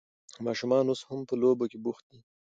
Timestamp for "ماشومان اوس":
0.45-1.01